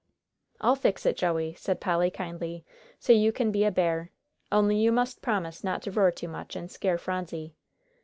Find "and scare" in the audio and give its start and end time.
6.55-6.97